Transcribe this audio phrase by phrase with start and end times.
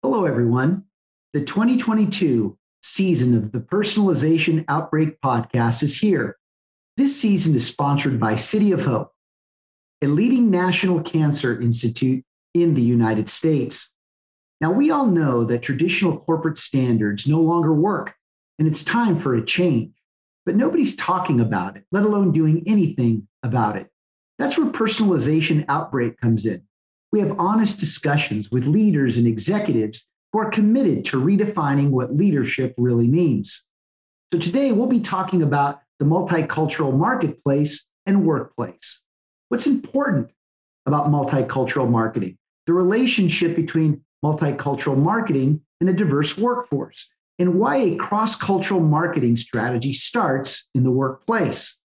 [0.00, 0.84] Hello, everyone.
[1.32, 6.36] The 2022 season of the Personalization Outbreak podcast is here.
[6.96, 9.10] This season is sponsored by City of Hope,
[10.00, 12.24] a leading national cancer institute
[12.54, 13.92] in the United States.
[14.60, 18.14] Now, we all know that traditional corporate standards no longer work,
[18.60, 19.94] and it's time for a change.
[20.46, 23.90] But nobody's talking about it, let alone doing anything about it.
[24.38, 26.67] That's where Personalization Outbreak comes in.
[27.12, 32.74] We have honest discussions with leaders and executives who are committed to redefining what leadership
[32.76, 33.66] really means.
[34.32, 39.02] So today we'll be talking about the multicultural marketplace and workplace.
[39.48, 40.30] What's important
[40.84, 42.36] about multicultural marketing?
[42.66, 49.36] The relationship between multicultural marketing and a diverse workforce, and why a cross cultural marketing
[49.36, 51.78] strategy starts in the workplace.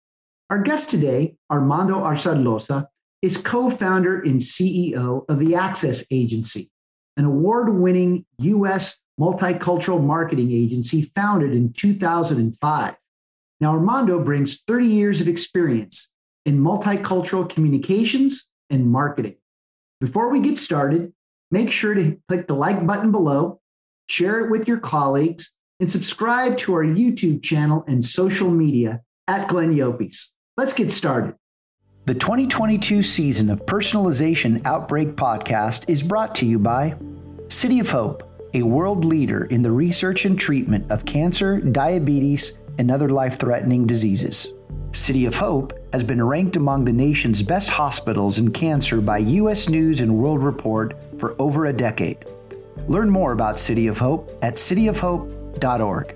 [0.49, 2.87] Our guest today, Armando Azarloza,
[3.21, 6.69] is co founder and CEO of the Axis Agency,
[7.17, 12.95] an award winning US multicultural marketing agency founded in 2005.
[13.59, 16.09] Now, Armando brings 30 years of experience
[16.45, 19.35] in multicultural communications and marketing.
[19.99, 21.13] Before we get started,
[21.51, 23.61] make sure to click the like button below,
[24.07, 29.47] share it with your colleagues, and subscribe to our YouTube channel and social media at
[29.47, 30.29] Glenn Llopis.
[30.57, 31.35] Let's get started.
[32.05, 36.95] The 2022 season of Personalization Outbreak Podcast is brought to you by
[37.47, 38.23] City of Hope,
[38.55, 43.85] a world leader in the research and treatment of cancer, diabetes, and other life threatening
[43.85, 44.51] diseases.
[44.93, 49.69] City of Hope has been ranked among the nation's best hospitals in cancer by U.S.
[49.69, 52.25] News and World Report for over a decade.
[52.87, 56.15] Learn more about City of Hope at cityofhope.org.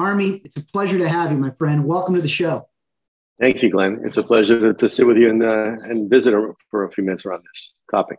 [0.00, 1.84] Army, it's a pleasure to have you, my friend.
[1.84, 2.68] Welcome to the show.
[3.38, 4.00] Thank you, Glenn.
[4.04, 6.34] It's a pleasure to, to sit with you and, uh, and visit
[6.70, 8.18] for a few minutes around this topic.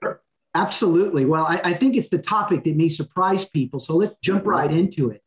[0.55, 1.25] Absolutely.
[1.25, 3.79] Well, I, I, think it's the topic that may surprise people.
[3.79, 5.23] So let's jump right into it.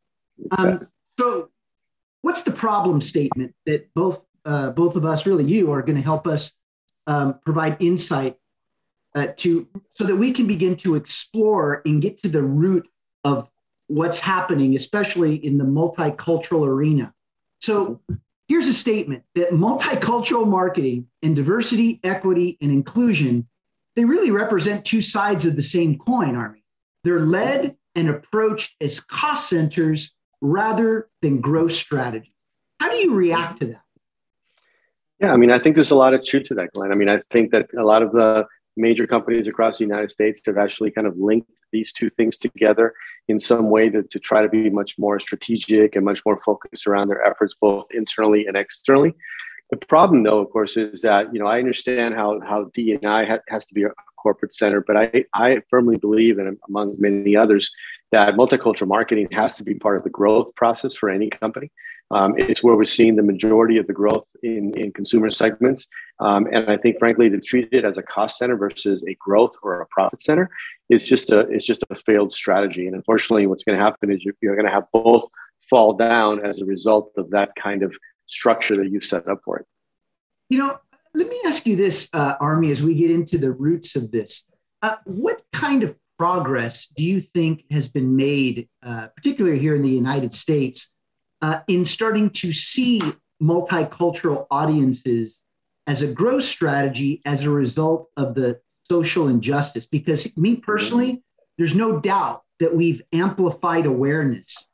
[0.59, 0.89] Um,
[1.19, 1.49] so,
[2.23, 6.03] what's the problem statement that both uh, both of us, really you, are going to
[6.03, 6.53] help us
[7.07, 8.37] um, provide insight
[9.15, 12.87] uh, to so that we can begin to explore and get to the root
[13.23, 13.49] of
[13.95, 17.15] what's happening, especially in the multicultural arena.
[17.61, 18.01] So
[18.49, 23.47] here's a statement that multicultural marketing and diversity, equity, and inclusion,
[23.95, 26.65] they really represent two sides of the same coin, Army.
[27.05, 32.33] They're led and approached as cost centers rather than growth strategies.
[32.81, 33.83] How do you react to that?
[35.21, 36.91] Yeah, I mean, I think there's a lot of truth to that, Glenn.
[36.91, 38.45] I mean, I think that a lot of the
[38.77, 42.95] major companies across the United States have actually kind of linked these two things together
[43.29, 46.87] in some way to, to try to be much more strategic and much more focused
[46.87, 49.15] around their efforts, both internally and externally.
[49.71, 53.39] The problem, though, of course, is that you know I understand how how DNI ha-
[53.49, 57.71] has to be a corporate center, but I I firmly believe, and among many others,
[58.13, 61.71] that multicultural marketing has to be part of the growth process for any company.
[62.11, 65.87] Um, it's where we're seeing the majority of the growth in, in consumer segments.
[66.21, 69.53] Um, and I think, frankly, to treat it as a cost center versus a growth
[69.63, 70.51] or a profit center
[70.91, 72.87] is just a it's just a failed strategy.
[72.87, 75.29] And unfortunately, what's going to happen is you're, you're going to have both
[75.69, 77.95] fall down as a result of that kind of
[78.27, 79.67] structure that you've set up for it.
[80.51, 80.79] You know,
[81.15, 84.47] let me ask you this, uh, Army, as we get into the roots of this.
[84.83, 89.83] Uh, what kind of progress do you think has been made, uh, particularly here in
[89.83, 90.93] the United States,
[91.45, 93.03] uh, in starting to see
[93.43, 95.41] multicultural audiences
[95.87, 98.59] as a growth strategy as a result of the
[98.89, 99.85] social injustice?
[99.85, 101.23] Because me personally,
[101.59, 104.69] there's no doubt that we've amplified awareness.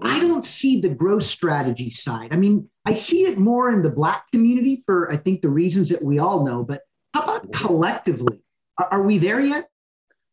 [0.00, 2.32] I don't see the growth strategy side.
[2.32, 5.90] I mean, I see it more in the Black community for, I think, the reasons
[5.90, 6.64] that we all know.
[6.64, 6.80] But
[7.12, 8.40] how about collectively?
[8.78, 9.68] Are, are we there yet?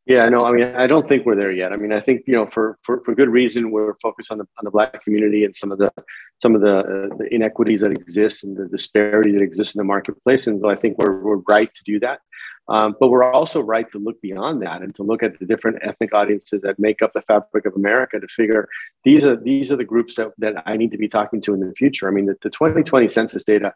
[0.07, 1.71] Yeah, no, I mean, I don't think we're there yet.
[1.71, 4.45] I mean, I think you know, for for, for good reason, we're focused on the
[4.57, 5.91] on the black community and some of the
[6.41, 9.83] some of the, uh, the inequities that exist and the disparity that exists in the
[9.83, 12.21] marketplace, and so I think we're we're right to do that.
[12.67, 15.79] Um, but we're also right to look beyond that and to look at the different
[15.81, 18.69] ethnic audiences that make up the fabric of America to figure
[19.03, 21.59] these are these are the groups that, that I need to be talking to in
[21.59, 22.07] the future.
[22.07, 23.73] I mean, the, the 2020 census data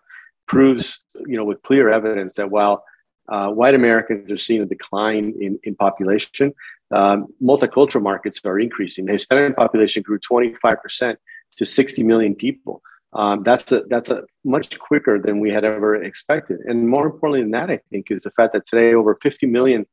[0.47, 2.83] proves, you know, with clear evidence that while
[3.29, 6.53] uh, white Americans are seeing a decline in, in population,
[6.91, 9.05] um, multicultural markets are increasing.
[9.05, 11.15] The Hispanic population grew 25%
[11.57, 12.81] to 60 million people.
[13.13, 16.59] Um, that's a, that's a much quicker than we had ever expected.
[16.65, 19.85] And more importantly than that, I think, is the fact that today over 50 million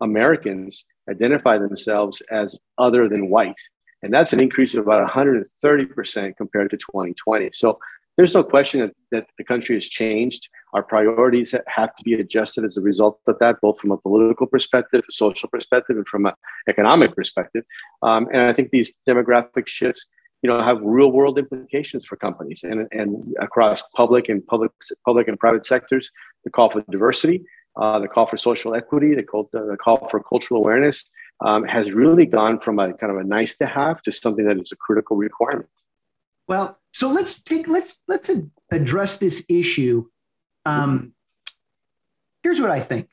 [0.00, 3.60] Americans identify themselves as other than white.
[4.02, 7.50] And that's an increase of about 130% compared to 2020.
[7.52, 7.78] So
[8.20, 10.46] there's no question that, that the country has changed.
[10.74, 14.46] Our priorities have to be adjusted as a result of that, both from a political
[14.46, 16.34] perspective, a social perspective, and from an
[16.68, 17.64] economic perspective.
[18.02, 20.04] Um, and I think these demographic shifts
[20.42, 24.72] you know have real world implications for companies and, and across public and public
[25.04, 26.10] public and private sectors
[26.44, 27.44] the call for diversity
[27.76, 31.10] uh, the call for social equity the call, the call for cultural awareness
[31.44, 34.58] um, has really gone from a kind of a nice to have to something that
[34.58, 35.68] is a critical requirement
[36.48, 38.30] well so let's take let's let's
[38.70, 40.04] address this issue
[40.66, 41.14] um,
[42.42, 43.08] here's what i think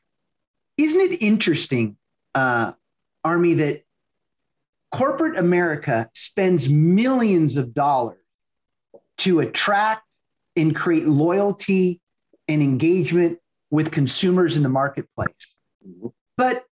[0.77, 1.95] isn't it interesting
[2.35, 2.73] uh,
[3.23, 3.83] army that
[4.91, 8.19] corporate America spends millions of dollars
[9.17, 10.03] to attract
[10.55, 12.01] and create loyalty
[12.47, 13.39] and engagement
[13.69, 15.57] with consumers in the marketplace.
[16.37, 16.65] But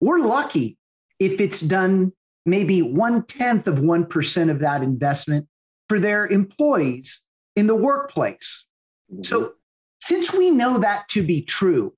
[0.00, 0.78] we're lucky
[1.18, 2.12] if it's done
[2.46, 5.46] maybe one tenth of 1% of that investment
[5.92, 7.20] for their employees
[7.54, 8.64] in the workplace.
[9.12, 9.24] Mm-hmm.
[9.24, 9.52] So,
[10.00, 11.92] since we know that to be true,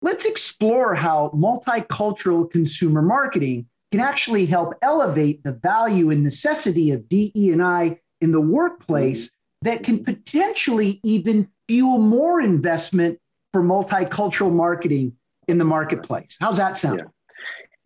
[0.00, 7.08] let's explore how multicultural consumer marketing can actually help elevate the value and necessity of
[7.08, 9.32] DE&I in the workplace
[9.62, 13.18] that can potentially even fuel more investment
[13.52, 15.14] for multicultural marketing
[15.48, 16.36] in the marketplace.
[16.38, 17.00] How's that sound?
[17.00, 17.06] Yeah.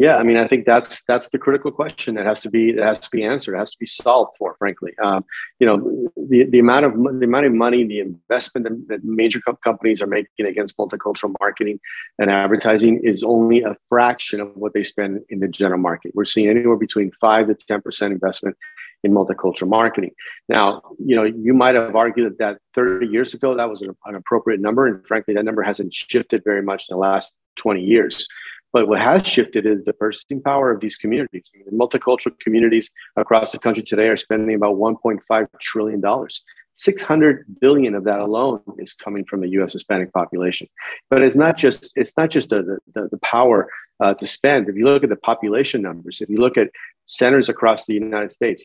[0.01, 2.87] Yeah, I mean, I think that's that's the critical question that has to be that
[2.87, 4.57] has to be answered, has to be solved for.
[4.59, 5.27] Frankly, um,
[5.59, 9.43] you know, the, the amount of the amount of money, the investment that, that major
[9.47, 11.79] co- companies are making against multicultural marketing
[12.19, 16.13] and advertising is only a fraction of what they spend in the general market.
[16.15, 18.57] We're seeing anywhere between five to ten percent investment
[19.05, 20.13] in multicultural marketing.
[20.49, 24.15] Now, you know, you might have argued that 30 years ago that was an, an
[24.15, 28.27] appropriate number, and frankly, that number hasn't shifted very much in the last 20 years.
[28.73, 31.51] But what has shifted is the purchasing power of these communities.
[31.55, 36.43] I mean, multicultural communities across the country today are spending about 1.5 trillion dollars.
[36.73, 39.73] 600 billion of that alone is coming from the U.S.
[39.73, 40.69] Hispanic population.
[41.09, 43.69] But it's not just it's not just the the, the power
[44.01, 44.69] uh, to spend.
[44.69, 46.69] If you look at the population numbers, if you look at
[47.07, 48.65] centers across the United States,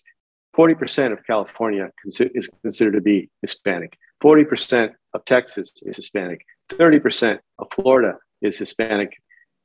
[0.56, 3.98] 40% of California is considered to be Hispanic.
[4.24, 6.46] 40% of Texas is Hispanic.
[6.72, 9.12] 30% of Florida is Hispanic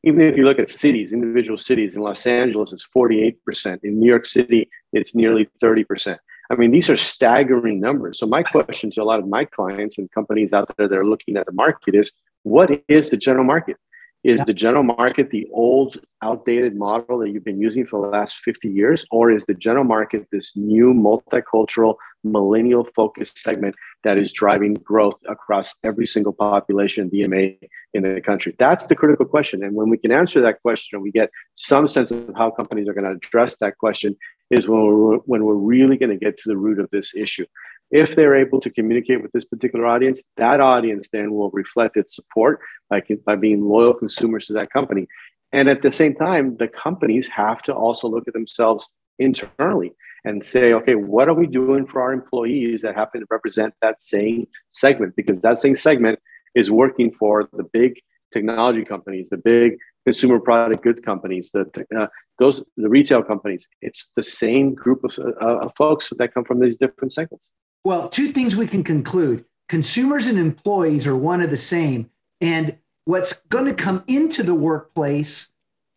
[0.03, 3.81] even if you look at cities, individual cities in Los Angeles, it's 48%.
[3.83, 6.17] In New York City, it's nearly 30%.
[6.51, 8.19] I mean, these are staggering numbers.
[8.19, 11.07] So, my question to a lot of my clients and companies out there that are
[11.07, 12.13] looking at the market is
[12.43, 13.77] what is the general market?
[14.23, 14.45] Is yeah.
[14.45, 18.69] the general market the old, outdated model that you've been using for the last 50
[18.69, 19.05] years?
[19.11, 23.75] Or is the general market this new multicultural, millennial focused segment
[24.05, 27.59] that is driving growth across every single population DMA
[27.95, 28.55] in the country?
[28.59, 29.65] That's the critical question.
[29.65, 32.89] And when we can answer that question and we get some sense of how companies
[32.89, 34.17] are going to address that question,
[34.51, 37.47] is when we're, when we're really going to get to the root of this issue.
[37.91, 42.15] If they're able to communicate with this particular audience, that audience then will reflect its
[42.15, 45.09] support by, by being loyal consumers to that company.
[45.53, 49.93] And at the same time, the companies have to also look at themselves internally
[50.25, 54.01] and say, okay, what are we doing for our employees that happen to represent that
[54.01, 55.17] same segment?
[55.17, 56.19] Because that same segment
[56.55, 57.95] is working for the big
[58.33, 62.07] technology companies, the big consumer product goods companies, the uh,
[62.39, 63.69] those the retail companies.
[63.83, 67.51] It's the same group of, uh, of folks that come from these different segments.
[67.85, 72.11] Well, two things we can conclude consumers and employees are one of the same.
[72.41, 75.53] And what's going to come into the workplace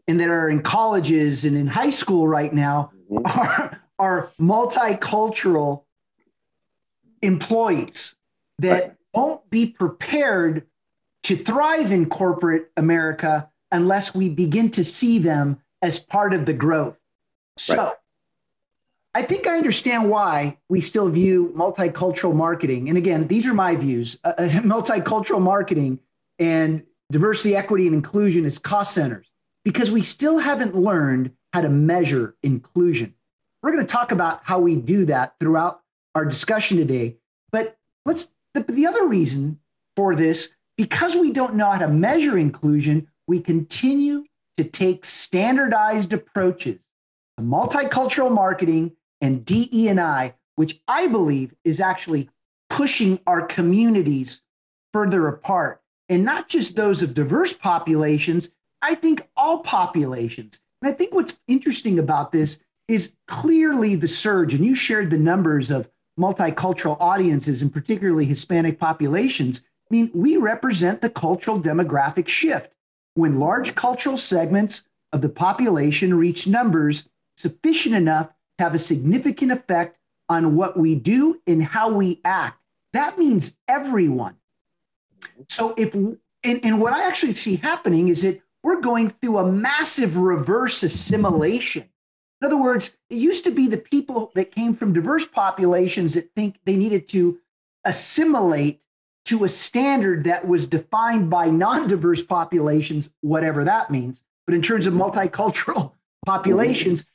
[0.08, 3.40] and that are in colleges and in high school right now mm-hmm.
[3.40, 5.86] are, are multicultural
[7.22, 8.16] employees
[8.60, 8.94] that right.
[9.14, 10.68] won't be prepared
[11.24, 16.54] to thrive in corporate America unless we begin to see them as part of the
[16.54, 16.98] growth.
[17.58, 17.94] So, right.
[19.16, 22.90] I think I understand why we still view multicultural marketing.
[22.90, 26.00] And again, these are my views uh, uh multicultural marketing
[26.40, 29.28] and diversity, equity, and inclusion as cost centers
[29.64, 33.14] because we still haven't learned how to measure inclusion.
[33.62, 35.82] We're going to talk about how we do that throughout
[36.16, 37.18] our discussion today.
[37.52, 39.60] But let's, the, the other reason
[39.96, 44.26] for this, because we don't know how to measure inclusion, we continue
[44.58, 46.80] to take standardized approaches
[47.38, 52.30] to multicultural marketing and DE&I, which I believe is actually
[52.70, 54.44] pushing our communities
[54.92, 55.82] further apart.
[56.10, 58.52] And not just those of diverse populations,
[58.82, 60.60] I think all populations.
[60.82, 65.18] And I think what's interesting about this is clearly the surge, and you shared the
[65.18, 65.90] numbers of
[66.20, 69.64] multicultural audiences and particularly Hispanic populations.
[69.90, 72.74] I mean, we represent the cultural demographic shift
[73.16, 79.52] when large cultural segments of the population reach numbers sufficient enough to have a significant
[79.52, 79.98] effect
[80.30, 82.60] on what we do and how we act.
[82.94, 84.36] That means everyone.
[85.48, 89.52] So, if and, and what I actually see happening is that we're going through a
[89.52, 91.90] massive reverse assimilation.
[92.42, 96.32] In other words, it used to be the people that came from diverse populations that
[96.36, 97.40] think they needed to
[97.86, 98.82] assimilate
[99.26, 104.24] to a standard that was defined by non diverse populations, whatever that means.
[104.46, 105.94] But in terms of multicultural
[106.26, 107.06] populations,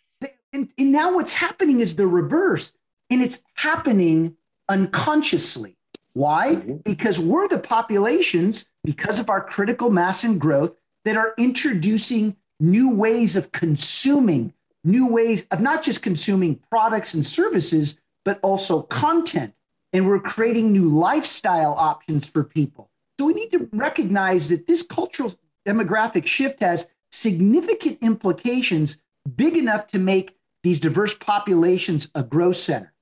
[0.52, 2.72] and, and now what's happening is the reverse,
[3.10, 4.36] and it's happening
[4.68, 5.76] unconsciously.
[6.14, 6.56] Why?
[6.56, 6.76] Mm-hmm.
[6.84, 10.74] Because we're the populations, because of our critical mass and growth,
[11.04, 14.52] that are introducing new ways of consuming,
[14.84, 19.54] new ways of not just consuming products and services, but also content.
[19.92, 22.90] And we're creating new lifestyle options for people.
[23.18, 25.34] So we need to recognize that this cultural
[25.66, 29.00] demographic shift has significant implications
[29.36, 32.92] big enough to make these diverse populations a growth center.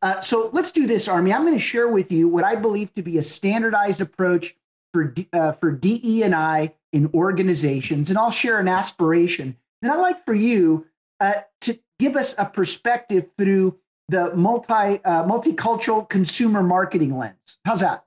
[0.00, 1.32] Uh, so let's do this, Army.
[1.32, 4.54] I'm going to share with you what I believe to be a standardized approach
[4.92, 9.56] for D, uh, for DE and I in organizations, and I'll share an aspiration.
[9.82, 10.86] And I'd like for you
[11.20, 14.72] uh, to give us a perspective through the multi
[15.04, 17.58] uh, multicultural consumer marketing lens.
[17.64, 18.04] How's that?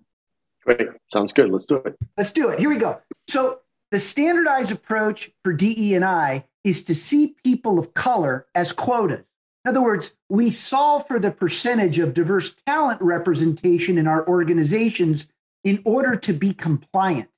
[0.65, 1.51] Great, sounds good.
[1.51, 1.97] Let's do it.
[2.17, 2.59] Let's do it.
[2.59, 3.01] Here we go.
[3.27, 3.59] So
[3.91, 9.25] the standardized approach for DE and I is to see people of color as quotas.
[9.65, 15.31] In other words, we solve for the percentage of diverse talent representation in our organizations
[15.63, 17.29] in order to be compliant.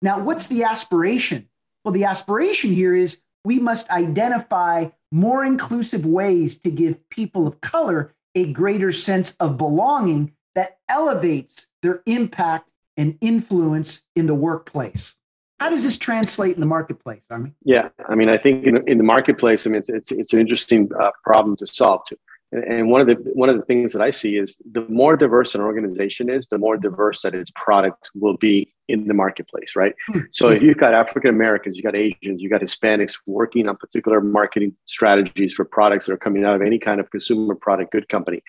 [0.00, 1.48] Now, what's the aspiration?
[1.84, 7.60] Well, the aspiration here is we must identify more inclusive ways to give people of
[7.60, 15.14] color a greater sense of belonging that elevates their impact and influence in the workplace.
[15.60, 17.52] How does this translate in the marketplace, Army?
[17.64, 20.40] Yeah, I mean, I think in, in the marketplace, I mean, it's, it's, it's an
[20.40, 22.16] interesting uh, problem to solve too.
[22.54, 25.54] And one of the one of the things that I see is the more diverse
[25.56, 29.94] an organization is, the more diverse that its product will be in the marketplace, right?
[30.06, 30.20] Hmm.
[30.30, 34.20] So if you've got African Americans, you've got Asians, you've got Hispanics working on particular
[34.20, 38.08] marketing strategies for products that are coming out of any kind of consumer product good
[38.08, 38.40] company,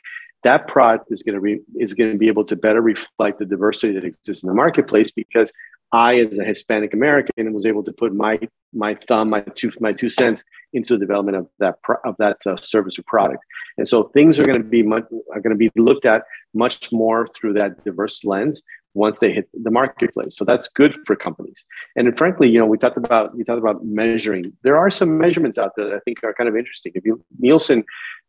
[0.43, 3.45] that product is going to be is going to be able to better reflect the
[3.45, 5.51] diversity that exists in the marketplace because
[5.92, 8.39] I, as a Hispanic American, was able to put my
[8.74, 12.58] my thumb, my two my two cents into the development of that of that uh,
[12.58, 13.44] service or product.
[13.77, 16.24] And so things are going to be much, are going to be looked at
[16.54, 18.62] much more through that diverse lens
[18.96, 20.38] once they hit the marketplace.
[20.38, 21.65] So that's good for companies.
[21.96, 24.54] And frankly, you know, we talked about we talked about measuring.
[24.63, 26.94] There are some measurements out there that I think are kind of interesting.
[26.96, 27.84] If you Nielsen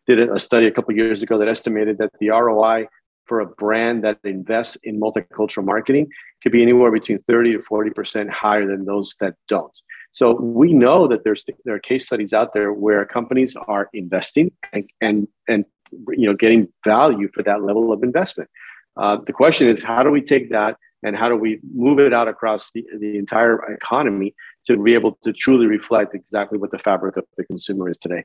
[0.07, 2.87] did a study a couple years ago that estimated that the ROI
[3.27, 6.09] for a brand that invests in multicultural marketing
[6.43, 9.73] could be anywhere between 30 to 40% higher than those that don't.
[10.13, 14.51] So we know that there's there are case studies out there where companies are investing
[14.73, 18.49] and and, and you know getting value for that level of investment.
[18.97, 22.15] Uh, the question is, how do we take that and how do we move it
[22.15, 24.35] out across the, the entire economy
[24.67, 28.25] to be able to truly reflect exactly what the fabric of the consumer is today?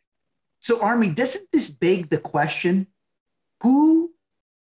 [0.59, 2.87] So, Army, doesn't this beg the question
[3.61, 4.11] who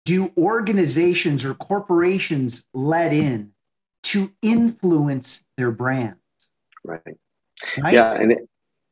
[0.05, 3.51] do organizations or corporations let in
[4.03, 6.17] to influence their brands?
[6.83, 7.01] Right.
[7.77, 7.93] right?
[7.93, 8.13] Yeah.
[8.13, 8.49] And it,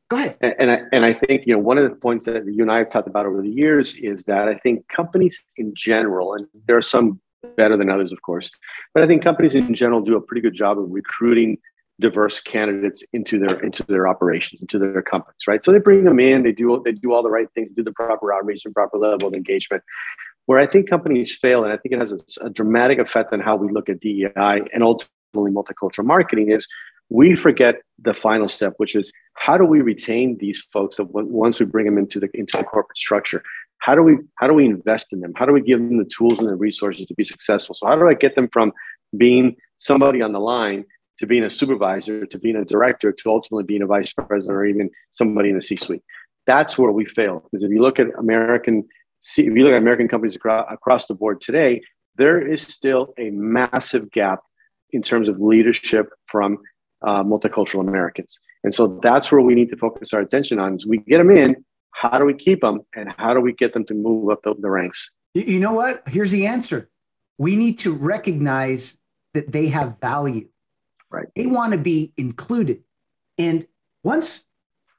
[0.08, 0.36] go ahead.
[0.40, 2.78] And, I, and I think, you know, one of the points that you and I
[2.78, 6.76] have talked about over the years is that I think companies in general, and there
[6.76, 7.20] are some
[7.56, 8.50] better than others, of course,
[8.94, 11.58] but I think companies in general do a pretty good job of recruiting
[12.00, 16.18] diverse candidates into their into their operations into their companies right so they bring them
[16.18, 18.96] in they do they do all the right things do the proper outreach and proper
[18.96, 19.82] level of engagement
[20.50, 23.38] where I think companies fail, and I think it has a, a dramatic effect on
[23.38, 26.66] how we look at DEI and ultimately multicultural marketing, is
[27.08, 31.66] we forget the final step, which is how do we retain these folks once we
[31.66, 33.44] bring them into the into the corporate structure?
[33.78, 35.32] How do we how do we invest in them?
[35.36, 37.76] How do we give them the tools and the resources to be successful?
[37.76, 38.72] So how do I get them from
[39.16, 40.84] being somebody on the line
[41.20, 44.64] to being a supervisor to being a director to ultimately being a vice president or
[44.64, 46.02] even somebody in the C-suite?
[46.48, 48.88] That's where we fail because if you look at American
[49.20, 51.80] see, if you look at American companies across, across the board today,
[52.16, 54.40] there is still a massive gap
[54.90, 56.58] in terms of leadership from
[57.02, 58.38] uh, multicultural Americans.
[58.64, 60.74] And so that's where we need to focus our attention on.
[60.74, 63.72] Is we get them in, how do we keep them, and how do we get
[63.72, 65.10] them to move up the, the ranks?
[65.34, 66.02] You know what?
[66.08, 66.90] Here's the answer.
[67.38, 68.98] We need to recognize
[69.32, 70.48] that they have value.
[71.10, 71.26] Right.
[71.34, 72.82] They want to be included.
[73.38, 73.66] And
[74.02, 74.44] once,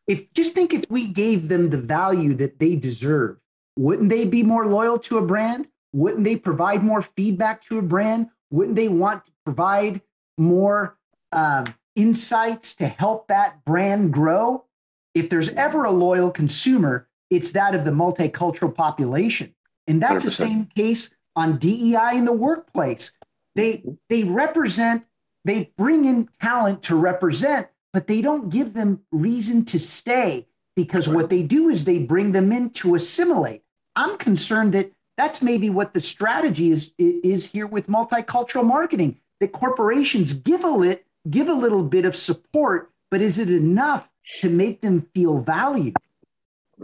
[0.08, 3.38] if just think if we gave them the value that they deserve,
[3.76, 5.68] wouldn't they be more loyal to a brand?
[5.94, 8.30] Wouldn't they provide more feedback to a brand?
[8.50, 10.02] Wouldn't they want to provide
[10.38, 10.98] more
[11.32, 14.66] um, insights to help that brand grow?
[15.14, 19.54] If there's ever a loyal consumer, it's that of the multicultural population.
[19.88, 20.28] And that's 100%.
[20.28, 23.14] the same case on DEI in the workplace.
[23.56, 25.06] They they represent,
[25.44, 31.10] they bring in talent to represent, but they don't give them reason to stay because
[31.10, 33.61] what they do is they bring them in to assimilate.
[33.96, 39.18] I'm concerned that that's maybe what the strategy is is here with multicultural marketing.
[39.40, 44.08] That corporations give a lit, give a little bit of support, but is it enough
[44.40, 45.96] to make them feel valued?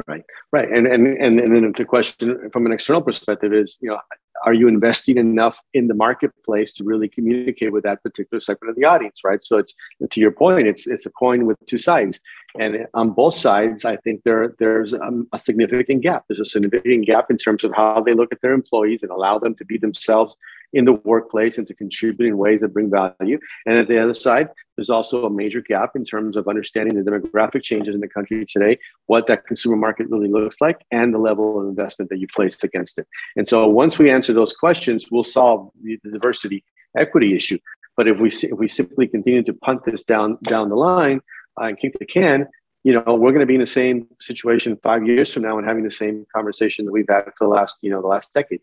[0.05, 3.89] Right, right, and and and and then the question from an external perspective is, you
[3.89, 3.99] know,
[4.45, 8.75] are you investing enough in the marketplace to really communicate with that particular segment of
[8.75, 9.43] the audience right?
[9.43, 9.73] So it's
[10.11, 12.19] to your point it's it's a coin with two sides.
[12.59, 16.23] And on both sides i think there there's um, a significant gap.
[16.27, 19.37] There's a significant gap in terms of how they look at their employees and allow
[19.39, 20.35] them to be themselves
[20.73, 23.39] in the workplace and to contribute in ways that bring value.
[23.65, 27.09] And at the other side, there's also a major gap in terms of understanding the
[27.09, 31.17] demographic changes in the country today, what that consumer market really looks like, and the
[31.17, 33.07] level of investment that you placed against it.
[33.35, 36.63] And so once we answer those questions, we'll solve the, the diversity
[36.95, 37.57] equity issue.
[37.97, 41.21] But if we if we simply continue to punt this down down the line
[41.59, 42.47] uh, and kick the can,
[42.83, 45.67] you know, we're going to be in the same situation five years from now and
[45.67, 48.61] having the same conversation that we've had for the last, you know, the last decade.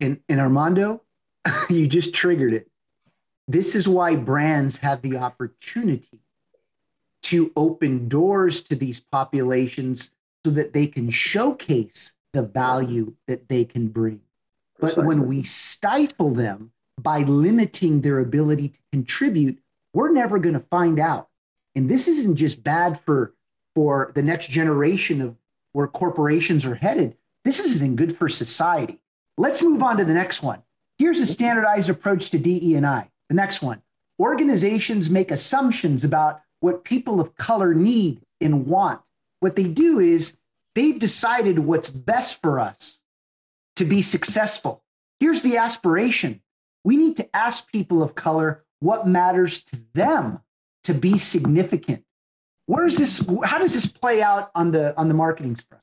[0.00, 1.02] And, and Armando,
[1.70, 2.68] you just triggered it.
[3.48, 6.20] This is why brands have the opportunity
[7.24, 13.64] to open doors to these populations so that they can showcase the value that they
[13.64, 14.20] can bring.
[14.78, 19.58] But when we stifle them by limiting their ability to contribute,
[19.94, 21.28] we're never going to find out.
[21.74, 23.34] And this isn't just bad for,
[23.74, 25.36] for the next generation of
[25.72, 27.16] where corporations are headed.
[27.44, 29.00] This isn't good for society.
[29.38, 30.62] Let's move on to the next one.
[30.98, 33.10] Here's a standardized approach to DE&I.
[33.28, 33.82] The next one.
[34.18, 39.00] Organizations make assumptions about what people of color need and want.
[39.40, 40.38] What they do is
[40.74, 43.02] they've decided what's best for us
[43.76, 44.82] to be successful.
[45.20, 46.40] Here's the aspiration.
[46.84, 50.40] We need to ask people of color what matters to them
[50.84, 52.04] to be significant.
[52.66, 53.24] Where is this?
[53.44, 55.82] How does this play out on the on the marketing front?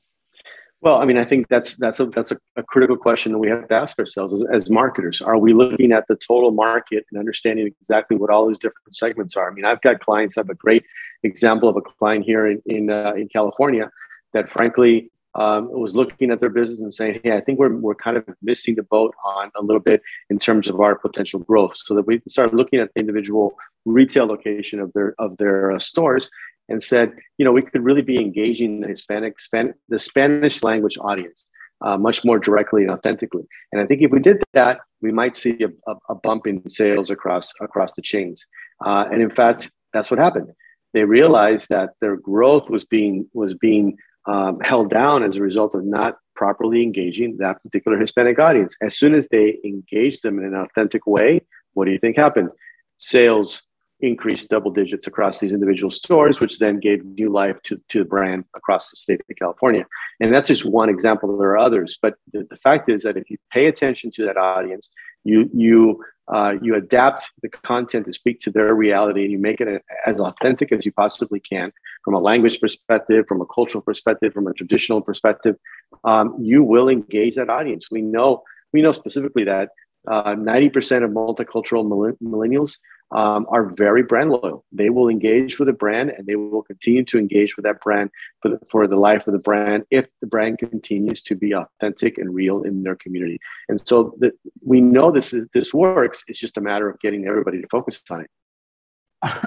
[0.84, 3.48] Well, I mean, I think that's that's a that's a, a critical question that we
[3.48, 5.22] have to ask ourselves as, as, marketers.
[5.22, 9.34] Are we looking at the total market and understanding exactly what all those different segments
[9.34, 9.50] are?
[9.50, 10.36] I mean, I've got clients.
[10.36, 10.84] I have a great
[11.22, 13.90] example of a client here in in, uh, in California
[14.34, 17.94] that, frankly, um, was looking at their business and saying, "Hey, I think we're we're
[17.94, 21.76] kind of missing the boat on a little bit in terms of our potential growth."
[21.76, 25.78] So that we started looking at the individual retail location of their of their uh,
[25.78, 26.28] stores
[26.68, 30.96] and said, you know, we could really be engaging the Hispanic, Span- the Spanish language
[30.98, 31.48] audience
[31.84, 33.44] uh, much more directly and authentically.
[33.72, 36.66] And I think if we did that, we might see a, a, a bump in
[36.68, 38.46] sales across across the chains.
[38.84, 40.48] Uh, and in fact, that's what happened.
[40.94, 43.96] They realized that their growth was being was being
[44.26, 48.74] um, held down as a result of not properly engaging that particular Hispanic audience.
[48.82, 51.42] As soon as they engaged them in an authentic way,
[51.74, 52.48] what do you think happened?
[52.96, 53.62] Sales
[54.06, 58.04] increased double digits across these individual stores, which then gave new life to, to the
[58.04, 59.86] brand across the state of California.
[60.20, 61.36] And that's just one example.
[61.36, 64.36] There are others, but the, the fact is that if you pay attention to that
[64.36, 64.90] audience,
[65.24, 69.60] you you uh, you adapt the content to speak to their reality, and you make
[69.60, 71.72] it as authentic as you possibly can
[72.04, 75.56] from a language perspective, from a cultural perspective, from a traditional perspective.
[76.04, 77.90] Um, you will engage that audience.
[77.90, 79.70] We know we know specifically that
[80.06, 82.78] uh, 90% of multicultural millennials
[83.10, 84.64] um, are very brand loyal.
[84.72, 88.10] They will engage with a brand and they will continue to engage with that brand
[88.42, 92.18] for the, for the life of the brand if the brand continues to be authentic
[92.18, 93.38] and real in their community.
[93.68, 96.24] And so the, we know this is, this works.
[96.28, 98.30] It's just a matter of getting everybody to focus on it.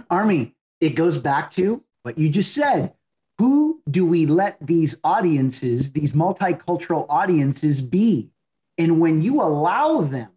[0.10, 2.94] Army, it goes back to what you just said.
[3.38, 8.30] Who do we let these audiences, these multicultural audiences, be?
[8.80, 10.30] And when you allow them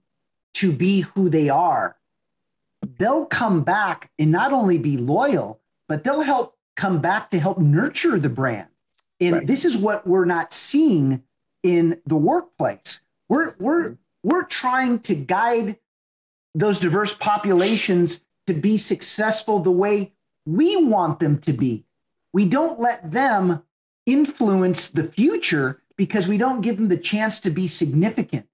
[0.54, 1.96] to be who they are,
[2.98, 7.58] they'll come back and not only be loyal, but they'll help come back to help
[7.58, 8.68] nurture the brand.
[9.20, 9.46] And right.
[9.46, 11.22] this is what we're not seeing
[11.62, 13.00] in the workplace.
[13.28, 15.78] We're we're we're trying to guide
[16.54, 20.12] those diverse populations to to be successful the way
[20.44, 21.84] we want them to be.
[22.32, 23.62] We don't let them
[24.06, 28.48] influence the future because we don't give them the chance to be significant.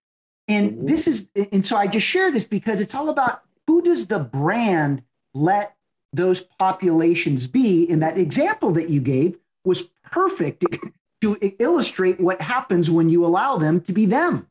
[0.48, 0.86] And mm-hmm.
[0.86, 4.20] this is, and so I just share this because it's all about who does the
[4.20, 5.02] brand
[5.34, 5.76] let
[6.16, 7.84] those populations be?
[7.84, 10.64] In that example that you gave was perfect
[11.20, 14.48] to illustrate what happens when you allow them to be them.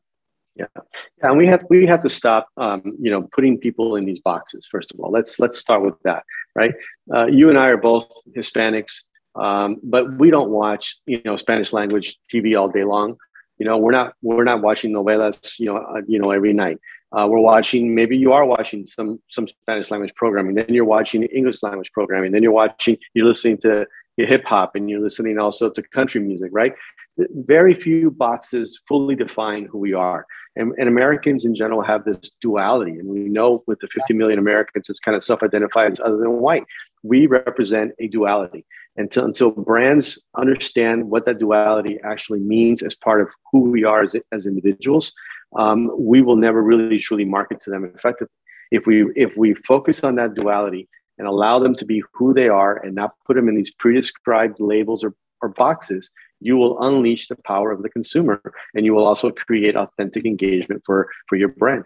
[0.54, 0.82] Yeah, yeah,
[1.28, 4.66] and we have we have to stop, um, you know, putting people in these boxes.
[4.70, 6.22] First of all, let's let's start with that,
[6.54, 6.72] right?
[7.14, 9.02] Uh, you and I are both Hispanics,
[9.34, 13.18] um, but we don't watch, you know, Spanish language TV all day long.
[13.58, 16.78] You know, we're not we're not watching novelas, you know, uh, you know, every night.
[17.16, 17.94] Uh, we're watching.
[17.94, 20.54] Maybe you are watching some some Spanish language programming.
[20.54, 22.32] Then you're watching English language programming.
[22.32, 22.98] Then you're watching.
[23.14, 26.72] You're listening to hip hop, and you're listening also to country music, right?
[27.18, 30.26] Very few boxes fully define who we are.
[30.56, 32.92] And, and, Americans in general have this duality.
[32.92, 36.16] And we know with the 50 million Americans that's kind of self identified as other
[36.16, 36.64] than white,
[37.02, 38.64] we represent a duality.
[38.98, 44.02] Until, until brands understand what that duality actually means as part of who we are
[44.02, 45.12] as, as individuals,
[45.58, 48.32] um, we will never really truly market to them effectively.
[48.70, 52.48] If we, if we focus on that duality and allow them to be who they
[52.48, 57.28] are and not put them in these pre-described labels or, or boxes, you will unleash
[57.28, 58.40] the power of the consumer
[58.74, 61.84] and you will also create authentic engagement for for your brand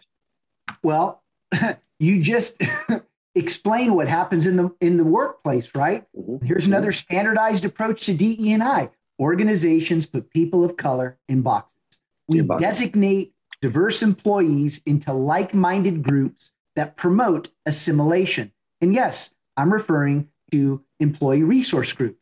[0.83, 1.23] well
[1.99, 2.61] you just
[3.35, 6.45] explain what happens in the in the workplace right mm-hmm.
[6.45, 6.73] here's mm-hmm.
[6.73, 8.91] another standardized approach to DE&I
[9.21, 11.79] organizations put people of color in boxes
[12.29, 12.67] we boxes.
[12.67, 21.43] designate diverse employees into like-minded groups that promote assimilation and yes i'm referring to employee
[21.43, 22.21] resource groups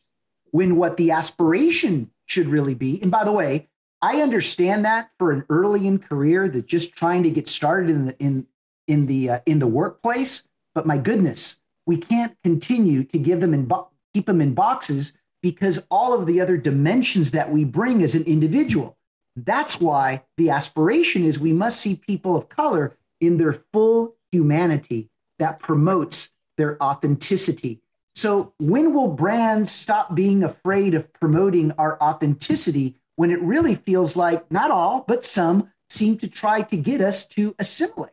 [0.51, 3.01] when what the aspiration should really be.
[3.01, 3.67] And by the way,
[4.01, 8.05] I understand that for an early in career that just trying to get started in
[8.05, 8.47] the in
[8.87, 10.47] in the uh, in the workplace.
[10.75, 15.13] But my goodness, we can't continue to give them in bo- keep them in boxes
[15.41, 18.97] because all of the other dimensions that we bring as an individual.
[19.35, 25.09] That's why the aspiration is we must see people of color in their full humanity
[25.37, 27.81] that promotes their authenticity
[28.19, 34.17] so, when will brands stop being afraid of promoting our authenticity when it really feels
[34.17, 38.11] like not all, but some seem to try to get us to assimilate?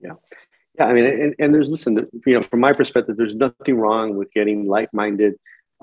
[0.00, 0.14] Yeah.
[0.78, 0.86] Yeah.
[0.86, 4.32] I mean, and, and there's, listen, you know, from my perspective, there's nothing wrong with
[4.32, 5.34] getting like minded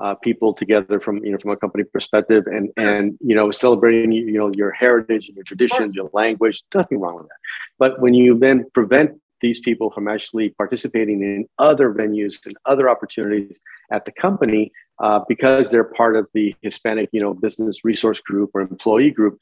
[0.02, 4.13] uh, people together from you know from a company perspective and and you know celebrating
[4.13, 7.36] you know your heritage and your traditions your language nothing wrong with that
[7.78, 12.89] but when you then prevent these people from actually participating in other venues and other
[12.89, 13.60] opportunities
[13.91, 18.52] at the company uh, because they're part of the Hispanic, you know, business resource group
[18.54, 19.39] or employee group.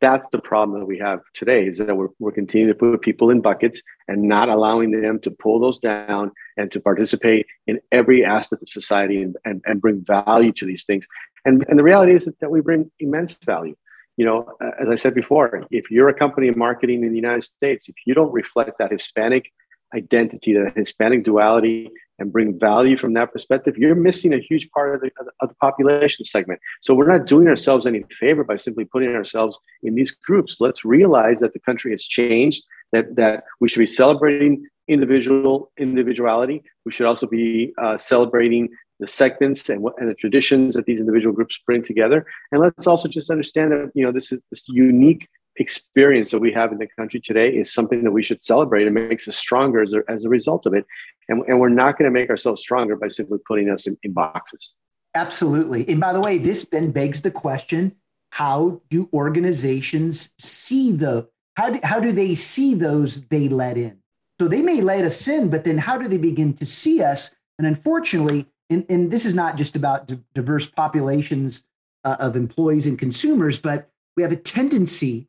[0.00, 3.30] That's the problem that we have today is that we're, we're continuing to put people
[3.30, 8.24] in buckets and not allowing them to pull those down and to participate in every
[8.24, 11.06] aspect of society and, and, and bring value to these things.
[11.44, 13.76] And, and the reality is that, that we bring immense value
[14.20, 17.42] you know, as I said before, if you're a company in marketing in the United
[17.42, 19.50] States, if you don't reflect that Hispanic
[19.94, 24.94] identity, that Hispanic duality, and bring value from that perspective, you're missing a huge part
[24.94, 26.60] of the, of the population segment.
[26.82, 30.58] So we're not doing ourselves any favor by simply putting ourselves in these groups.
[30.60, 36.62] Let's realize that the country has changed, that, that we should be celebrating individual individuality.
[36.84, 41.00] We should also be uh, celebrating the segments and, what, and the traditions that these
[41.00, 42.26] individual groups bring together.
[42.52, 45.26] And let's also just understand that you know this is this unique
[45.60, 48.94] experience that we have in the country today is something that we should celebrate and
[48.94, 50.84] makes us stronger as a, as a result of it.
[51.28, 54.12] And, and we're not going to make ourselves stronger by simply putting us in, in
[54.12, 54.74] boxes.
[55.14, 55.88] Absolutely.
[55.88, 57.94] And by the way, this then begs the question
[58.32, 63.98] how do organizations see the how do, how do they see those they let in
[64.40, 67.34] so they may let us in but then how do they begin to see us
[67.58, 71.64] and unfortunately and, and this is not just about d- diverse populations
[72.04, 75.28] uh, of employees and consumers, but we have a tendency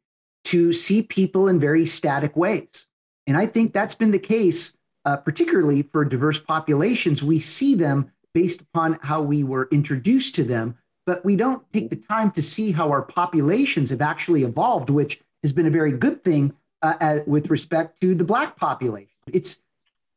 [0.51, 2.85] to see people in very static ways.
[3.25, 7.23] And I think that's been the case, uh, particularly for diverse populations.
[7.23, 11.89] We see them based upon how we were introduced to them, but we don't take
[11.89, 15.93] the time to see how our populations have actually evolved, which has been a very
[15.93, 19.07] good thing uh, with respect to the Black population.
[19.31, 19.61] It's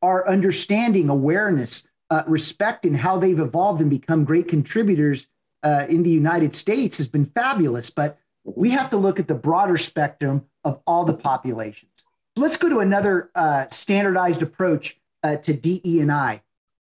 [0.02, 5.28] our understanding, awareness uh, respect in how they've evolved and become great contributors
[5.62, 7.88] uh, in the United States has been fabulous.
[7.88, 12.04] But we have to look at the broader spectrum of all the populations.
[12.36, 16.42] Let's go to another uh, standardized approach uh, to DE and I.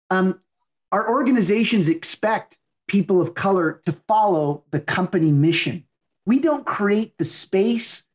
[0.09, 0.39] Um,
[0.91, 5.85] our organizations expect people of color to follow the company mission.
[6.25, 8.05] We don't create the space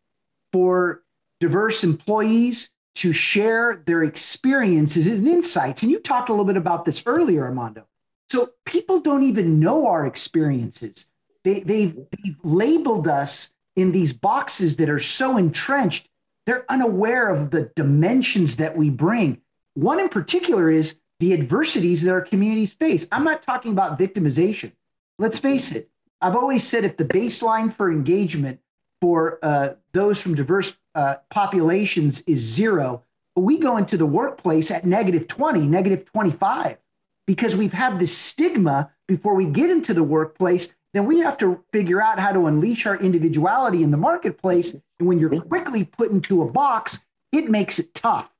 [0.52, 1.02] for
[1.40, 5.82] diverse employees to share their experiences and insights.
[5.82, 7.86] And you talked a little bit about this earlier, Armando.
[8.28, 11.06] So people don't even know our experiences.
[11.44, 16.08] They, they've, they've labeled us in these boxes that are so entrenched,
[16.46, 19.40] they're unaware of the dimensions that we bring.
[19.74, 23.06] One in particular is the adversities that our communities face.
[23.10, 24.72] I'm not talking about victimization.
[25.18, 25.90] Let's face it.
[26.20, 28.60] I've always said if the baseline for engagement
[29.00, 33.02] for uh, those from diverse uh, populations is zero,
[33.36, 36.78] we go into the workplace at negative 20, negative 25,
[37.26, 40.74] because we've had this stigma before we get into the workplace.
[40.94, 44.74] Then we have to figure out how to unleash our individuality in the marketplace.
[44.98, 45.48] And when you're mm-hmm.
[45.48, 48.30] quickly put into a box, it makes it tough.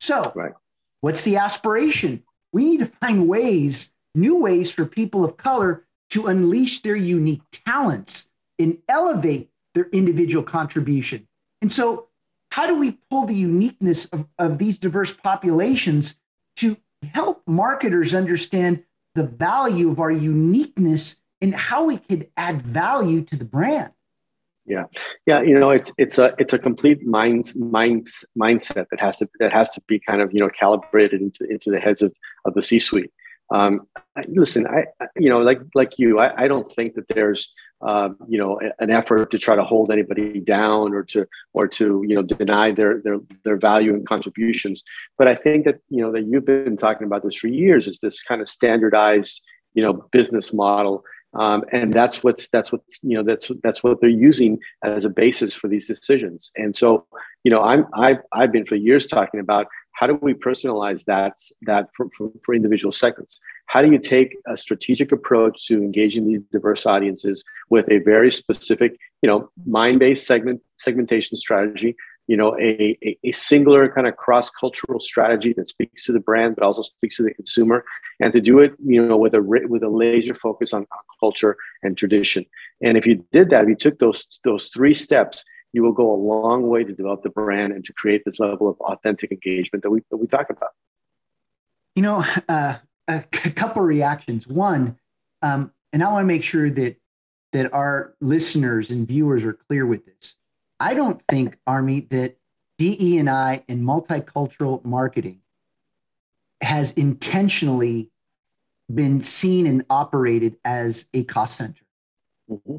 [0.00, 0.54] So, right.
[1.00, 2.22] what's the aspiration?
[2.52, 7.42] We need to find ways, new ways for people of color to unleash their unique
[7.50, 11.26] talents and elevate their individual contribution.
[11.60, 12.08] And so,
[12.52, 16.16] how do we pull the uniqueness of, of these diverse populations
[16.58, 18.84] to help marketers understand
[19.16, 23.92] the value of our uniqueness and how we could add value to the brand?
[24.66, 24.84] Yeah,
[25.26, 29.28] yeah, you know, it's it's a it's a complete mind mind mindset that has to
[29.38, 32.14] that has to be kind of you know calibrated into into the heads of
[32.46, 33.12] of the C suite.
[33.52, 33.86] Um,
[34.28, 37.52] listen, I, you know, like like you, I, I don't think that there's,
[37.82, 42.02] uh, you know, an effort to try to hold anybody down or to or to
[42.08, 44.82] you know deny their their their value and contributions.
[45.18, 47.98] But I think that you know that you've been talking about this for years is
[47.98, 49.42] this kind of standardized,
[49.74, 51.04] you know, business model.
[51.34, 55.10] Um, and that's what's that's what's you know that's that's what they're using as a
[55.10, 56.50] basis for these decisions.
[56.56, 57.06] And so,
[57.42, 61.38] you know, I'm I've I've been for years talking about how do we personalize that
[61.62, 66.26] that for, for, for, individual segments how do you take a strategic approach to engaging
[66.26, 72.56] these diverse audiences with a very specific you know mind-based segment segmentation strategy you know
[72.58, 76.82] a, a, a singular kind of cross-cultural strategy that speaks to the brand but also
[76.82, 77.84] speaks to the consumer
[78.20, 80.86] and to do it you know with a with a laser focus on,
[81.20, 82.44] culture and tradition
[82.82, 86.10] and if you did that if you took those those three steps you will go
[86.10, 89.82] a long way to develop the brand and to create this level of authentic engagement
[89.82, 90.70] that we, that we talk about.
[91.96, 92.76] You know, uh,
[93.08, 94.46] a couple of reactions.
[94.46, 94.96] One,
[95.42, 96.96] um, and I want to make sure that
[97.52, 100.36] that our listeners and viewers are clear with this.
[100.80, 102.36] I don't think, Army, that
[102.78, 105.40] DE and I in multicultural marketing
[106.60, 108.10] has intentionally
[108.92, 111.84] been seen and operated as a cost center.
[112.50, 112.78] Mm-hmm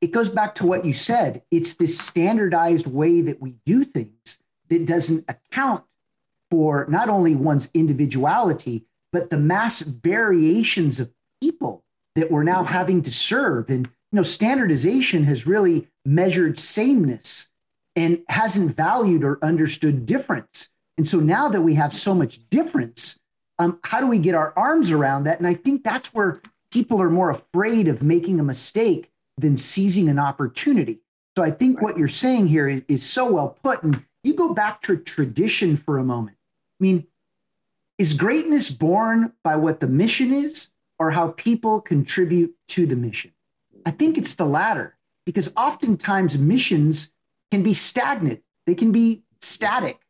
[0.00, 1.42] it goes back to what you said.
[1.50, 5.84] It's this standardized way that we do things that doesn't account
[6.50, 11.12] for not only one's individuality, but the mass variations of
[11.42, 13.70] people that we're now having to serve.
[13.70, 17.50] And know, standardization has really measured sameness
[17.94, 20.70] and hasn't valued or understood difference.
[20.96, 23.18] And so now that we have so much difference,
[23.58, 25.38] um, how do we get our arms around that?
[25.38, 26.40] And I think that's where
[26.70, 31.00] people are more afraid of making a mistake than seizing an opportunity.
[31.36, 31.84] So I think right.
[31.84, 33.82] what you're saying here is, is so well put.
[33.82, 36.36] And you go back to tradition for a moment.
[36.80, 37.06] I mean,
[37.98, 43.32] is greatness born by what the mission is or how people contribute to the mission?
[43.88, 47.10] I think it's the latter because oftentimes missions
[47.50, 50.02] can be stagnant, they can be static.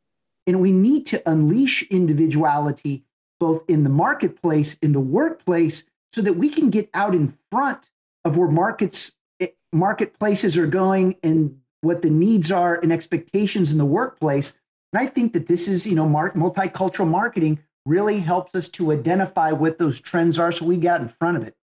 [0.49, 3.05] And we need to unleash individuality
[3.38, 7.88] both in the marketplace, in the workplace, so that we can get out in front
[8.25, 13.79] of where markets eh, marketplaces are going and what the needs are and expectations in
[13.79, 14.55] the workplace.
[14.93, 19.53] And I think that this is, you know, multicultural marketing really helps us to identify
[19.53, 21.55] what those trends are so we get in front of it.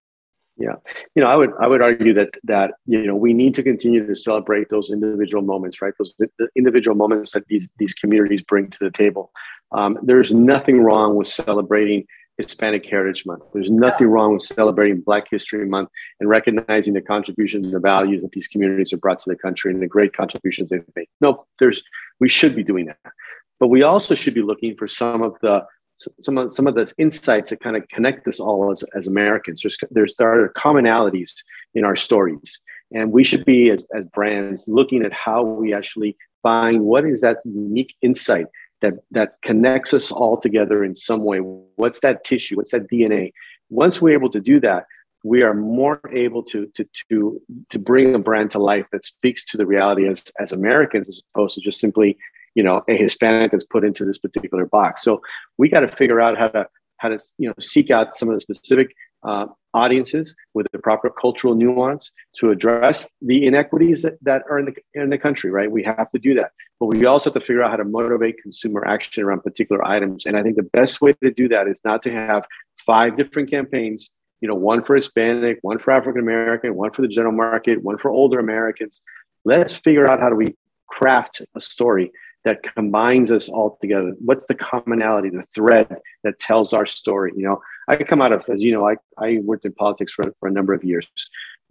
[0.57, 0.75] Yeah,
[1.15, 4.07] you know, I would I would argue that that you know we need to continue
[4.07, 5.93] to celebrate those individual moments, right?
[5.97, 6.15] Those
[6.55, 9.31] individual moments that these these communities bring to the table.
[9.73, 12.05] Um, there's nothing wrong with celebrating
[12.37, 13.43] Hispanic Heritage Month.
[13.53, 15.89] There's nothing wrong with celebrating Black History Month
[16.21, 19.73] and recognizing the contributions and the values that these communities have brought to the country
[19.73, 21.07] and the great contributions they've made.
[21.19, 21.81] No, there's
[22.21, 23.13] we should be doing that,
[23.59, 25.65] but we also should be looking for some of the
[25.97, 29.61] some of some of the insights that kind of connect us all as, as Americans.
[29.61, 31.33] There's there's there are commonalities
[31.73, 32.59] in our stories,
[32.91, 37.21] and we should be as, as brands looking at how we actually find what is
[37.21, 38.47] that unique insight
[38.81, 41.39] that that connects us all together in some way.
[41.39, 42.57] What's that tissue?
[42.57, 43.31] What's that dna
[43.69, 44.85] once we're able to do that
[45.23, 49.43] we are more able to to to to bring a brand to life that speaks
[49.43, 52.15] to the reality as as americans as opposed to just simply
[52.55, 55.21] you know a hispanic that's put into this particular box so
[55.57, 58.35] we got to figure out how to how to you know seek out some of
[58.35, 64.43] the specific uh, audiences with the proper cultural nuance to address the inequities that, that
[64.49, 65.69] are in the, in the country, right?
[65.69, 66.51] We have to do that.
[66.79, 70.25] But we also have to figure out how to motivate consumer action around particular items.
[70.25, 72.45] And I think the best way to do that is not to have
[72.85, 77.07] five different campaigns, you know, one for Hispanic, one for African American, one for the
[77.07, 79.01] general market, one for older Americans.
[79.43, 80.55] Let's figure out how do we
[80.87, 82.11] craft a story
[82.45, 84.13] that combines us all together?
[84.19, 87.33] What's the commonality, the thread that tells our story?
[87.35, 90.33] You know, I come out of, as you know, I, I worked in politics for,
[90.39, 91.07] for a number of years.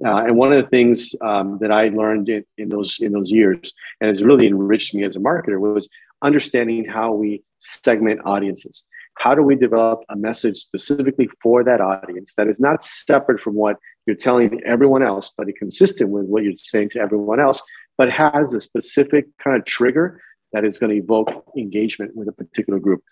[0.04, 3.30] Uh, and one of the things um, that I learned in, in, those in those
[3.30, 5.88] years, and has really enriched me as a marketer, was
[6.22, 8.84] understanding how we segment audiences.
[9.18, 13.54] How do we develop a message specifically for that audience that is not separate from
[13.54, 17.62] what you're telling everyone else, but consistent with what you're saying to everyone else,
[17.96, 20.20] but has a specific kind of trigger
[20.54, 23.02] that is going to evoke engagement with a particular group.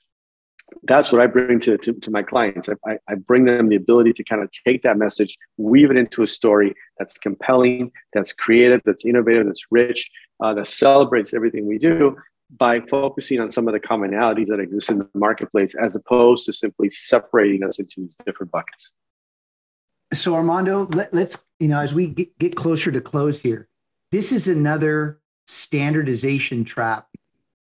[0.84, 2.68] That's what I bring to, to, to my clients.
[2.86, 6.22] I, I, bring them the ability to kind of take that message, weave it into
[6.22, 10.10] a story that's compelling, that's creative, that's innovative, that's rich,
[10.42, 12.16] uh, that celebrates everything we do
[12.56, 16.52] by focusing on some of the commonalities that exist in the marketplace as opposed to
[16.54, 18.92] simply separating us into these different buckets.
[20.14, 23.68] So, Armando, let, us you know, as we get, get closer to close here,
[24.10, 27.08] this is another standardization trap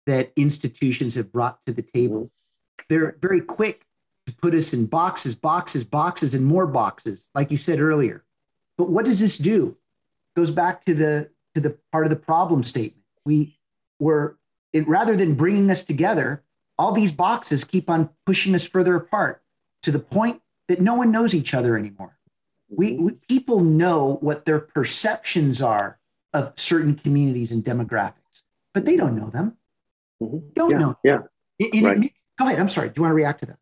[0.09, 2.23] that institutions have brought to the table.
[2.23, 2.83] Mm-hmm.
[2.89, 3.85] They're very quick
[4.27, 8.23] to put us in boxes, boxes, boxes, and more boxes, like you said earlier.
[8.77, 9.77] But what does this do?
[10.35, 13.03] It goes back to the to the part of the problem statement.
[13.25, 13.57] We
[13.99, 14.37] were
[14.73, 16.43] it, rather than bringing us together,
[16.77, 19.41] all these boxes keep on pushing us further apart
[19.83, 22.17] to the point that no one knows each other anymore.
[22.69, 23.05] We, mm-hmm.
[23.05, 25.99] we people know what their perceptions are
[26.33, 28.43] of certain communities and demographics,
[28.73, 29.57] but they don't know them.
[30.21, 30.37] Mm-hmm.
[30.55, 30.95] Don't yeah, know.
[31.03, 31.19] Yeah.
[31.59, 32.03] It, right.
[32.03, 32.59] it, go ahead.
[32.59, 32.89] I'm sorry.
[32.89, 33.57] Do you want to react to that?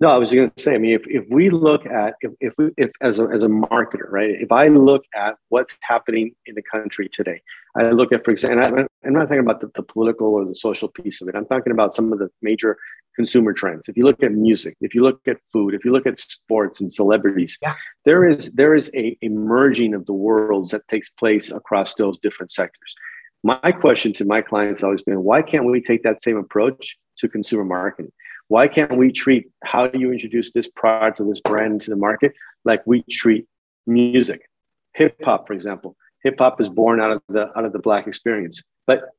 [0.00, 0.74] No, I was going to say.
[0.74, 3.48] I mean, if, if we look at if if, we, if as a as a
[3.48, 4.30] marketer, right?
[4.30, 7.40] If I look at what's happening in the country today,
[7.76, 10.54] I look at, for example, I, I'm not talking about the, the political or the
[10.54, 11.34] social piece of it.
[11.34, 12.78] I'm talking about some of the major
[13.16, 13.88] consumer trends.
[13.88, 16.80] If you look at music, if you look at food, if you look at sports
[16.80, 17.74] and celebrities, yeah.
[18.04, 22.18] there is there is a, a merging of the worlds that takes place across those
[22.20, 22.94] different sectors.
[23.46, 26.96] My question to my clients has always been why can't we take that same approach
[27.18, 28.10] to consumer marketing?
[28.48, 31.96] Why can't we treat how do you introduce this product or this brand into the
[31.96, 32.32] market
[32.64, 33.46] like we treat
[33.86, 34.40] music?
[34.94, 35.96] Hip hop, for example.
[36.24, 38.64] Hip hop is born out of the out of the black experience.
[38.84, 39.10] But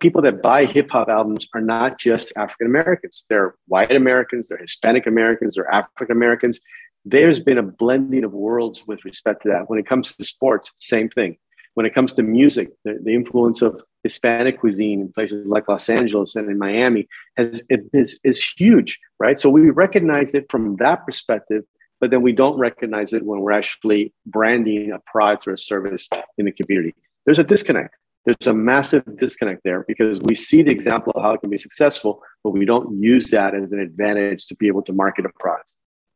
[0.00, 3.26] people that buy hip hop albums are not just African Americans.
[3.30, 6.60] They're white Americans, they're Hispanic Americans, they're African Americans.
[7.04, 9.70] There's been a blending of worlds with respect to that.
[9.70, 11.38] When it comes to sports, same thing
[11.78, 15.88] when it comes to music, the, the, influence of Hispanic cuisine in places like Los
[15.88, 19.38] Angeles and in Miami has, is, is huge, right?
[19.38, 21.62] So we recognize it from that perspective,
[22.00, 26.08] but then we don't recognize it when we're actually branding a product or a service
[26.36, 26.96] in the community.
[27.26, 27.94] There's a disconnect.
[28.24, 31.58] There's a massive disconnect there because we see the example of how it can be
[31.58, 35.30] successful, but we don't use that as an advantage to be able to market a
[35.38, 35.74] product.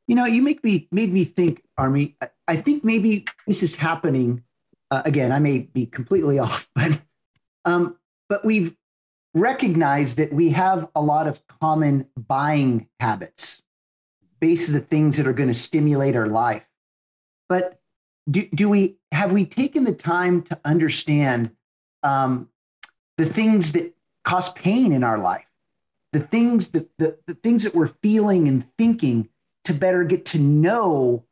[0.08, 2.16] You know, you make me made me think, Army.
[2.48, 4.42] I think maybe this is happening
[4.92, 7.00] uh, again, I may be completely off, but
[7.64, 7.96] um,
[8.28, 8.76] but we've
[9.34, 13.62] recognized that we have a lot of common buying habits,
[14.40, 16.68] based on the things that are going to stimulate our life.
[17.48, 17.80] But
[18.30, 21.52] do, do we have we taken the time to understand
[22.02, 22.50] um,
[23.16, 25.46] the things that cause pain in our life,
[26.12, 29.30] the things that the, the things that we're feeling and thinking
[29.64, 31.24] to better get to know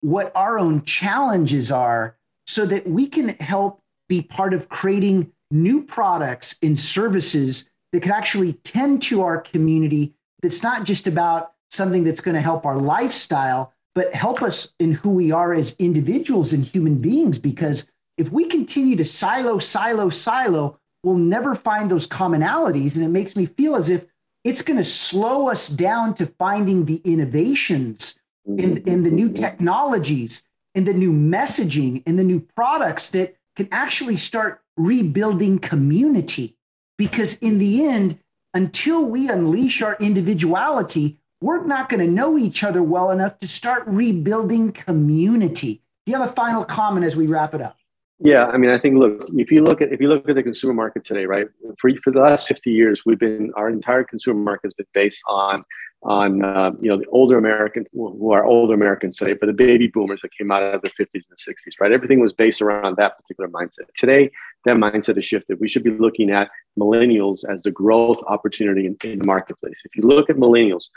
[0.00, 5.82] what our own challenges are so that we can help be part of creating new
[5.82, 12.04] products and services that can actually tend to our community that's not just about something
[12.04, 16.52] that's going to help our lifestyle but help us in who we are as individuals
[16.52, 22.06] and human beings because if we continue to silo silo silo we'll never find those
[22.06, 22.96] commonalities.
[22.96, 24.04] And it makes me feel as if
[24.44, 29.42] it's going to slow us down to finding the innovations in, in the new mm-hmm.
[29.42, 30.42] technologies
[30.74, 36.56] and the new messaging and the new products that can actually start rebuilding community.
[36.96, 38.18] Because in the end,
[38.54, 43.48] until we unleash our individuality, we're not going to know each other well enough to
[43.48, 45.82] start rebuilding community.
[46.04, 47.76] Do you have a final comment as we wrap it up?
[48.22, 50.42] Yeah, I mean, I think look, if you look at if you look at the
[50.42, 51.46] consumer market today, right?
[51.78, 55.22] For for the last 50 years, we've been our entire consumer market has been based
[55.26, 55.64] on
[56.02, 59.86] on uh, you know the older Americans who are older Americans today, but the baby
[59.86, 61.92] boomers that came out of the 50s and the 60s, right?
[61.92, 63.86] Everything was based around that particular mindset.
[63.96, 64.30] Today,
[64.64, 65.60] that mindset has shifted.
[65.60, 69.82] We should be looking at millennials as the growth opportunity in, in the marketplace.
[69.84, 70.88] If you look at millennials,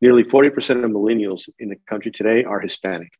[0.00, 3.10] nearly 40% of millennials in the country today are Hispanic.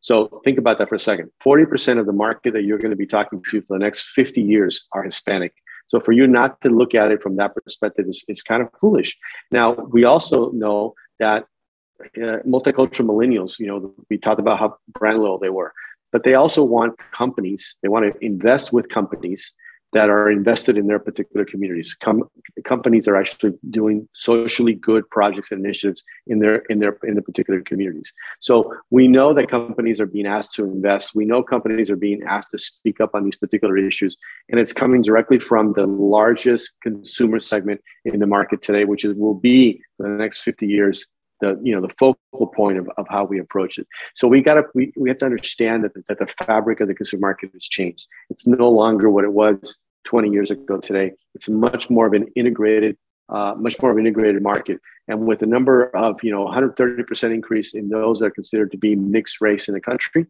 [0.00, 1.30] So think about that for a second.
[1.44, 4.42] 40% of the market that you're going to be talking to for the next 50
[4.42, 5.54] years are Hispanic.
[5.88, 8.68] So for you not to look at it from that perspective is, is kind of
[8.80, 9.16] foolish.
[9.50, 11.46] Now, we also know that
[12.16, 15.72] uh, multicultural millennials, you know, we talked about how brand loyal they were,
[16.10, 19.54] but they also want companies, they want to invest with companies
[19.92, 21.94] that are invested in their particular communities.
[22.02, 22.28] Com-
[22.64, 27.22] companies are actually doing socially good projects and initiatives in their in their in the
[27.22, 28.12] particular communities.
[28.40, 31.14] So we know that companies are being asked to invest.
[31.14, 34.16] We know companies are being asked to speak up on these particular issues,
[34.48, 39.14] and it's coming directly from the largest consumer segment in the market today, which is
[39.14, 41.06] will be for the next 50 years
[41.42, 43.86] the you know the focal point of, of how we approach it.
[44.14, 46.94] So we got to we, we have to understand that that the fabric of the
[46.94, 48.06] consumer market has changed.
[48.30, 51.12] It's no longer what it was 20 years ago today.
[51.34, 52.96] It's much more of an integrated,
[53.28, 54.80] uh, much more of an integrated market.
[55.08, 58.78] And with the number of you know 130% increase in those that are considered to
[58.78, 60.26] be mixed race in the country,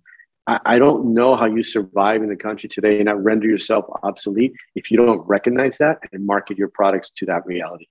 [0.46, 3.84] I, I don't know how you survive in the country today and not render yourself
[4.02, 7.86] obsolete if you don't recognize that and market your products to that reality.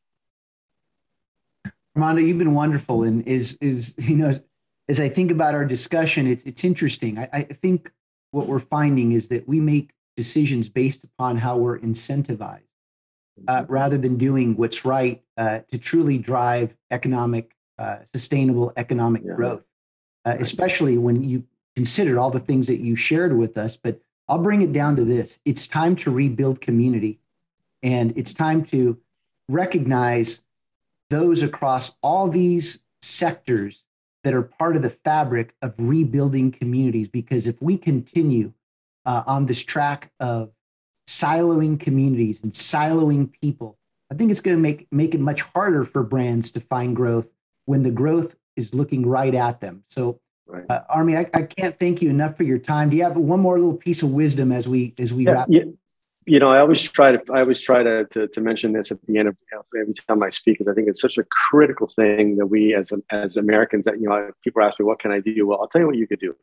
[1.95, 4.39] Armando, you've been wonderful, and is is you know,
[4.87, 7.19] as I think about our discussion, it's it's interesting.
[7.19, 7.91] I, I think
[8.31, 12.61] what we're finding is that we make decisions based upon how we're incentivized,
[13.47, 13.71] uh, mm-hmm.
[13.71, 19.33] rather than doing what's right uh, to truly drive economic, uh, sustainable economic yeah.
[19.33, 19.63] growth.
[20.23, 21.43] Uh, especially when you
[21.75, 23.75] consider all the things that you shared with us.
[23.75, 27.19] But I'll bring it down to this: it's time to rebuild community,
[27.83, 28.97] and it's time to
[29.49, 30.41] recognize
[31.11, 33.83] those across all these sectors
[34.23, 37.07] that are part of the fabric of rebuilding communities.
[37.07, 38.53] Because if we continue
[39.05, 40.51] uh, on this track of
[41.07, 43.77] siloing communities and siloing people,
[44.11, 47.27] I think it's going to make make it much harder for brands to find growth
[47.65, 49.83] when the growth is looking right at them.
[49.89, 50.65] So, right.
[50.69, 52.89] uh, Army, I, I, can't thank you enough for your time.
[52.89, 55.47] Do you have one more little piece of wisdom as we as we yeah, wrap?
[55.49, 55.63] Yeah
[56.25, 58.99] you know, I always try to I always try to, to, to mention this at
[59.07, 59.35] the end of
[59.79, 62.91] every time I speak because I think it's such a critical thing that we as
[63.09, 65.47] as Americans that you know people ask me what can I do?
[65.47, 66.35] Well, I'll tell you what you could do.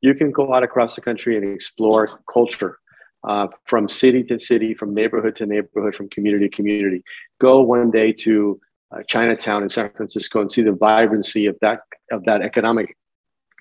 [0.00, 2.78] You can go out across the country and explore culture
[3.26, 7.02] uh, from city to city, from neighborhood to neighborhood, from community to community.
[7.40, 8.60] Go one day to
[8.94, 12.96] uh, Chinatown in San Francisco and see the vibrancy of that of that economic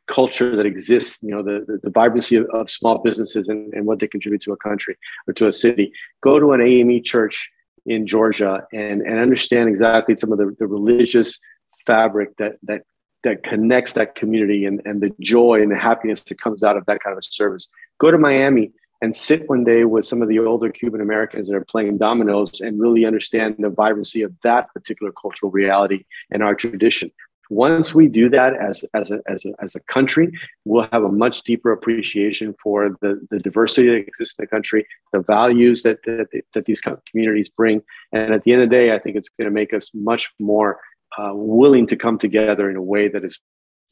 [0.07, 3.85] culture that exists, you know, the, the, the vibrancy of, of, small businesses and, and
[3.85, 4.97] what they contribute to a country
[5.27, 5.91] or to a city.
[6.21, 7.49] Go to an AME church
[7.85, 11.39] in Georgia and, and understand exactly some of the, the religious
[11.85, 12.83] fabric that, that,
[13.23, 16.85] that connects that community and, and the joy and the happiness that comes out of
[16.85, 17.69] that kind of a service.
[17.99, 21.55] Go to Miami and sit one day with some of the older Cuban Americans that
[21.55, 26.55] are playing dominoes and really understand the vibrancy of that particular cultural reality and our
[26.55, 27.11] tradition.
[27.49, 30.31] Once we do that as, as, a, as, a, as a country,
[30.65, 34.85] we'll have a much deeper appreciation for the, the diversity that exists in the country,
[35.13, 37.81] the values that, that, that these communities bring.
[38.11, 40.31] And at the end of the day, I think it's going to make us much
[40.39, 40.79] more
[41.17, 43.39] uh, willing to come together in a way that is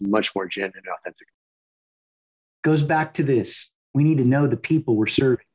[0.02, 1.28] much more genuine and authentic.
[2.64, 5.46] Goes back to this we need to know the people we're serving.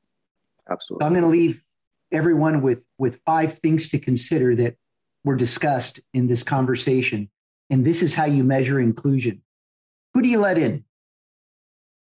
[0.69, 1.05] Absolutely.
[1.05, 1.63] So I'm going to leave
[2.11, 4.77] everyone with, with five things to consider that
[5.25, 7.31] were discussed in this conversation
[7.71, 9.43] and this is how you measure inclusion.
[10.13, 10.85] Who do you let in?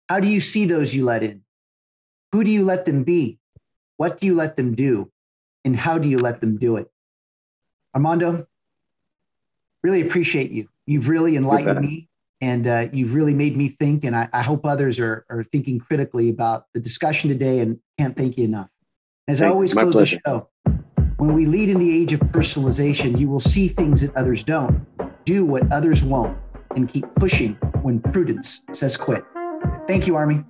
[0.07, 1.41] How do you see those you let in?
[2.31, 3.39] Who do you let them be?
[3.97, 5.11] What do you let them do?
[5.65, 6.89] And how do you let them do it?
[7.93, 8.47] Armando,
[9.83, 10.69] really appreciate you.
[10.87, 12.07] You've really enlightened me
[12.39, 14.05] and uh, you've really made me think.
[14.05, 18.15] And I, I, hope others are, are thinking critically about the discussion today and can't
[18.15, 18.69] thank you enough.
[19.27, 20.19] As I always close pleasure.
[20.23, 20.49] the show,
[21.17, 24.87] when we lead in the age of personalization, you will see things that others don't
[25.25, 26.35] do what others won't,
[26.75, 29.23] and keep pushing when prudence says quit.
[29.87, 30.43] Thank you, Army.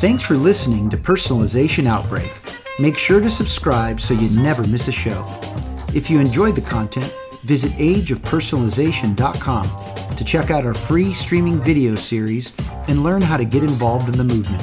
[0.00, 2.30] Thanks for listening to Personalization Outbreak.
[2.78, 5.24] Make sure to subscribe so you never miss a show.
[5.94, 12.52] If you enjoyed the content, visit ageofpersonalization.com to check out our free streaming video series
[12.88, 14.62] and learn how to get involved in the movement.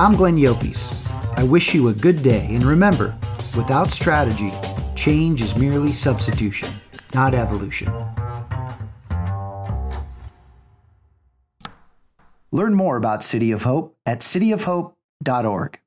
[0.00, 0.98] I'm Glenn Llopis.
[1.36, 3.16] I wish you a good day, and remember,
[3.56, 4.52] without strategy,
[4.94, 6.68] change is merely substitution
[7.14, 7.92] not evolution.
[12.50, 15.78] Learn more about City of Hope at cityofhope.org.